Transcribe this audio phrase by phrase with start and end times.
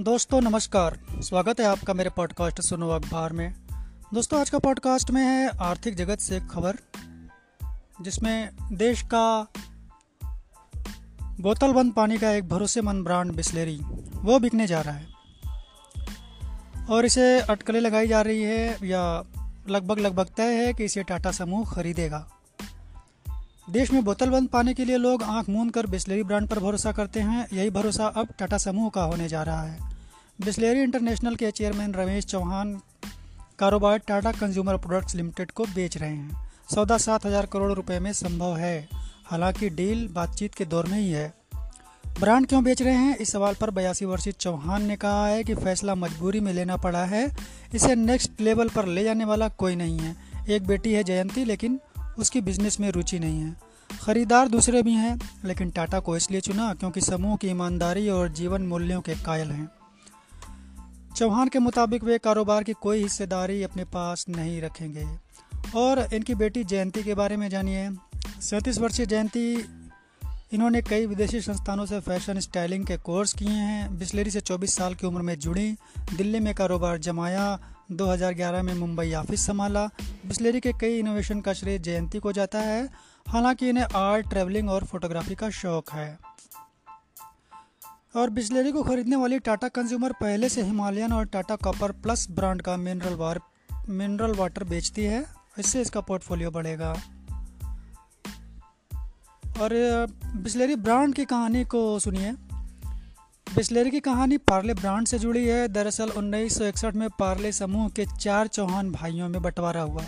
[0.00, 3.54] दोस्तों, नमस्कार। स्वागत है आपका मेरे पॉडकास्ट सुनो अखबार में।
[4.14, 6.76] दोस्तों, आज का पॉडकास्ट में है आर्थिक जगत से खबर,
[8.02, 9.46] जिसमें देश का
[11.40, 13.80] बोतल बंद पानी का एक भरोसेमंद ब्रांड बिस्लेरी,
[14.14, 15.06] वो बिकने जा रहा है।
[16.90, 19.24] और इसे अटकलें लगाई जा रही है या
[19.68, 22.33] लगभग लगभग तय है कि इसे टाटा समूह खरीदेगा।
[23.68, 26.92] देश में बोतल बंद पाने के लिए लोग आँख मूंद कर बिस्लेरी ब्रांड पर भरोसा
[26.92, 29.78] करते हैं। यही भरोसा अब टाटा समूह का होने जा रहा है।
[30.44, 32.80] बिस्लेरी इंटरनेशनल के चेयरमैन रमेश चौहान
[33.58, 38.12] कारोबार टाटा कंज्यूमर प्रोडक्ट्स लिमिटेड को बेच रहे हैं। सौदा सात हज़ार करोड़ रुपए में
[38.12, 38.88] संभव है।
[39.26, 41.32] हालाँकि डील बातचीत के दौर में ही है।
[42.20, 43.16] ब्रांड क्यों बेच रहे हैं?
[43.16, 47.04] इस सवाल पर बयासी वर्षीय चौहान ने कहा है कि फैसला मजबूरी में लेना पड़ा
[47.04, 47.24] है।
[47.74, 50.16] इसे नेक्स्ट लेवल पर ले जाने वाला कोई नहीं है।
[50.48, 51.80] एक बेटी है जयंती, लेकिन
[52.18, 53.56] उसकी बिज़नेस में रुचि नहीं है।
[54.02, 58.62] खरीदार दूसरे भी हैं, लेकिन टाटा को इसलिए चुना क्योंकि समूह की ईमानदारी और जीवन
[58.62, 59.68] मूल्यों के कायल हैं।
[61.16, 65.06] चौहान के मुताबिक वे कारोबार की कोई हिस्सेदारी अपने पास नहीं रखेंगे।
[65.76, 67.90] और इनकी बेटी जयंती के बारे में जानिए।
[68.40, 69.56] सैंतीस वर्षीय जयंती
[70.54, 74.94] इन्होंने कई विदेशी संस्थानों से फ़ैशन स्टाइलिंग के कोर्स किए हैं। बिस्लेरी से 24 साल
[74.94, 75.76] की उम्र में जुड़ी,
[76.16, 77.58] दिल्ली में कारोबार जमाया
[77.92, 79.86] 2011 में मुंबई ऑफ़िस संभाला।
[80.26, 82.88] बिस्लेरी के कई इनोवेशन का श्रेय जयंती को जाता है,
[83.28, 86.18] हालाँकि इन्हें आर्ट, ट्रैवलिंग और फोटोग्राफी का शौक है।
[88.16, 92.62] और बिस्लेरी को खरीदने वाली टाटा कंज्यूमर पहले से हिमालयन और टाटा कॉपर प्लस ब्रांड
[92.62, 93.40] का मिनरल वार,
[93.88, 95.26] मिनरल वाटर बेचती है,
[95.58, 96.96] इससे इसका पोर्टफोलियो बढ़ेगा।
[99.60, 99.70] और
[100.36, 102.32] बिस्लेरी ब्रांड की कहानी को सुनिए।
[103.56, 108.46] बिस्लेरी की कहानी पार्ले ब्रांड से जुड़ी है। दरअसल 1961 में पार्ले समूह के चार
[108.46, 110.04] चौहान भाइयों में बंटवारा हुआ।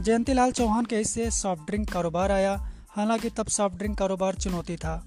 [0.00, 4.76] जयंती लाल चौहान के हिस्से सॉफ्ट ड्रिंक कारोबार आया। हालाँकि तब सॉफ्ट ड्रिंक कारोबार चुनौती
[4.76, 5.06] था।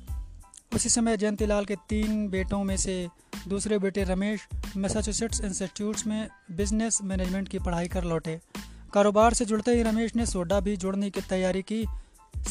[0.76, 3.10] उसी समय जयंती लाल के तीन बेटों में से
[3.48, 4.48] दूसरे बेटे रमेश
[4.78, 8.42] मैसाचुसेट्स इंस्टीट्यूट्स में बिज़नेस मैनेजमेंट की पढ़ाई कर लौटे।
[8.94, 11.86] कारोबार से जुड़ते ही रमेश ने सोडा भी जोड़ने की तैयारी की।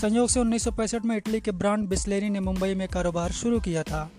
[0.00, 3.60] संयोग से उन्नीस सौ पैंसठ में इटली के ब्रांड बिस्लेरी ने मुंबई में कारोबार शुरू
[3.60, 4.10] किया था।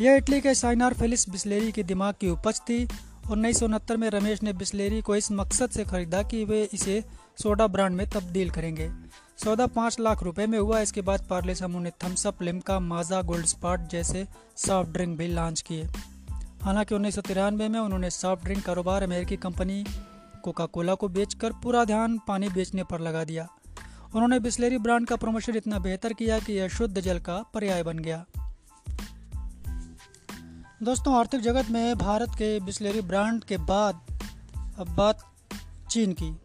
[0.00, 2.88] यह इटली के साइनार फेलिस बिस्लेरी के दिमाग की उपज थी।
[3.30, 7.04] उन्नीस सौ उनहत्तर में रमेश ने बिस्लेरी को इस मकसद से खरीदा कि वे इसे
[7.42, 8.90] सोडा ब्रांड में तब्दील करेंगे।
[9.44, 13.46] सौदा पाँच लाख रुपए में हुआ। इसके बाद पार्ले समूह ने Thums Up Limca Maaza, gold
[13.46, 15.86] spot जैसे सॉफ्ट ड्रिंक भी लॉन्च किए।
[16.62, 19.84] हालाँकि उन्नीस सौ तिरानवे में उन्होंने सॉफ्ट ड्रिंक कारोबार अमेरिकी कंपनी
[20.42, 23.48] कोका कोला को बेचकर पूरा ध्यान पानी बेचने पर लगा दिया।
[24.14, 27.98] उन्होंने बिस्लेरी ब्रांड का प्रमोशन इतना बेहतर किया कि यह शुद्ध जल का पर्याय बन
[27.98, 28.26] गया।
[30.82, 34.00] दोस्तों, आर्थिक जगत में भारत के बिस्लेरी ब्रांड के बाद
[34.78, 35.18] अब बात
[35.90, 36.36] चीन की।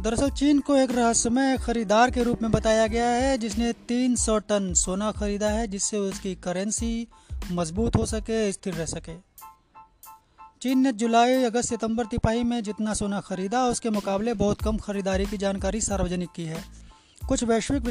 [0.00, 4.74] दरअसल, चीन को एक रहस्यमय खरीदार के रूप में बताया गया है, जिसने 300 टन
[4.74, 7.08] सोना खरीदा है, जिससे उसकी करेंसी
[7.52, 9.12] मज़बूत हो सके, स्थिर रह सके।
[10.64, 15.24] चीन ने जुलाई, अगस्त, सितंबर तिपाही में जितना सोना खरीदा, उसके मुकाबले बहुत कम खरीदारी
[15.26, 16.62] की जानकारी सार्वजनिक की है।
[17.28, 17.82] कुछ वैश्विक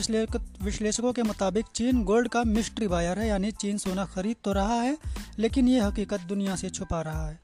[0.62, 4.82] विश्लेषकों के मुताबिक चीन गोल्ड का मिस्ट्री बायर है, यानी चीन सोना खरीद तो रहा
[4.82, 4.98] है,
[5.40, 7.40] लेकिन ये हकीकत दुनिया से छुपा रहा है।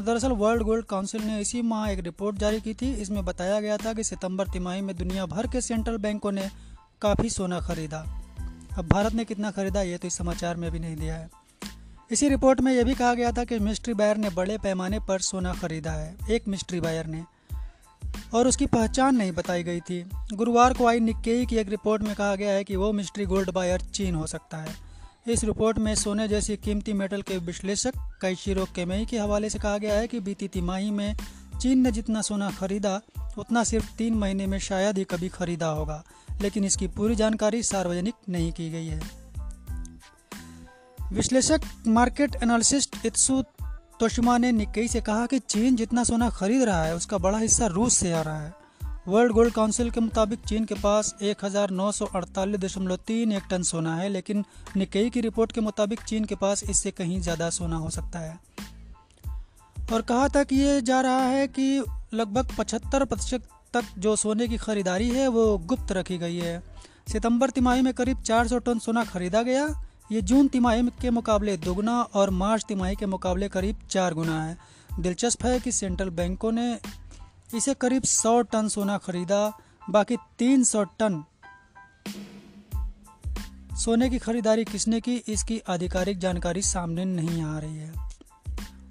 [0.00, 3.76] दरअसल वर्ल्ड गोल्ड काउंसिल ने इसी माह एक रिपोर्ट जारी की थी। इसमें बताया गया
[3.76, 6.48] था कि सितंबर तिमाही में दुनिया भर के सेंट्रल बैंकों ने
[7.02, 8.04] काफ़ी सोना खरीदा।
[8.78, 11.43] अब भारत ने कितना खरीदा, ये तो इस समाचार में भी नहीं दिया है।
[12.14, 15.18] इसी रिपोर्ट में यह भी कहा गया था कि मिस्ट्री बायर ने बड़े पैमाने पर
[15.18, 17.24] सोना खरीदा है, एक मिस्ट्री बायर ने।
[18.34, 22.14] और उसकी पहचान नहीं बताई गई थी। गुरुवार को आई निक्केई की एक रिपोर्ट में
[22.16, 24.74] कहा गया है कि वो मिस्ट्री गोल्ड बायर चीन हो सकता है।
[25.28, 29.78] इस रिपोर्ट में सोने जैसी कीमती मेटल के विश्लेषक कैशिरो केमई के हवाले से कहा
[29.78, 31.16] गया है कि बीती तिमाही में
[31.62, 33.00] चीन ने जितना सोना खरीदा,
[33.38, 36.04] उतना सिर्फ़ तीन महीने में शायद ही कभी खरीदा होगा,
[36.42, 39.23] लेकिन इसकी पूरी जानकारी सार्वजनिक नहीं की गई है।
[41.12, 43.42] विश्लेषक मार्केट एनालिसिस्ट इत्सु
[44.00, 47.66] तोशिमा ने निकई से कहा कि चीन जितना सोना खरीद रहा है, उसका बड़ा हिस्सा
[47.66, 48.54] रूस से आ रहा है।
[49.08, 51.44] वर्ल्ड गोल्ड काउंसिल के मुताबिक चीन के पास एक
[53.32, 54.44] एक टन सोना है, लेकिन
[54.76, 58.40] निकई की रिपोर्ट के मुताबिक चीन के पास इससे कहीं ज़्यादा सोना हो सकता है।
[59.92, 61.84] और कहा था कि ये जा रहा है कि
[62.14, 66.62] लगभग पचहत्तर प्रतिशत तक जो सोने की खरीदारी है, वो गुप्त रखी गई है।
[67.12, 69.66] सितंबर तिमाही में करीब 400 टन सोना खरीदा गया
[70.12, 74.58] ये जून तिमाही के मुकाबले दोगुना और मार्च तिमाही के मुकाबले करीब चार गुना है।
[75.00, 76.78] दिलचस्प है कि सेंट्रल बैंकों ने
[77.54, 79.58] इसे करीब 100 टन सोना खरीदा,
[79.90, 81.24] बाकी 300 टन
[83.76, 87.92] सोने की खरीदारी किसने की, इसकी आधिकारिक जानकारी सामने नहीं आ रही है।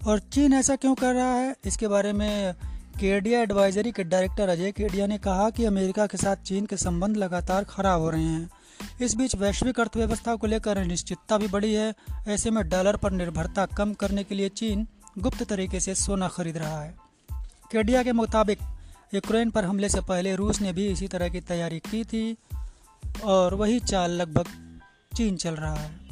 [0.08, 1.56] और चीन ऐसा क्यों कर रहा है?
[1.66, 2.54] इसके बारे में
[3.00, 7.18] केडिया एडवाइजरी के डायरेक्टर अजय केडिया ने कहा कि अमेरिका के साथ चीन के संबंध
[7.18, 8.50] लगातार खराब हो रहे हैं।
[9.02, 11.94] इस बीच वैश्विक अर्थव्यवस्था को लेकर अनिश्चितता भी बढ़ी है।
[12.28, 14.88] ऐसे में डॉलर पर निर्भरता कम करने के लिए चीन
[15.20, 16.96] गुप्त तरीके से सोना खरीद रहा है।
[17.72, 18.60] केडिया के मुताबिक,
[19.14, 22.38] यूक्रेन पर हमले से पहले रूस ने भी इसी तरह की तैयारी की थी
[23.24, 24.48] और वही चाल लगभग
[25.18, 26.03] चीन चल रहा है।